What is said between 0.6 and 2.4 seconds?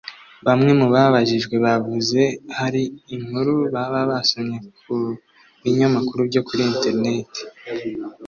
mu babajijwe bavuze